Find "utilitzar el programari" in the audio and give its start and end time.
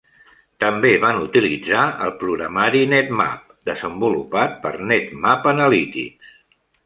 1.25-2.81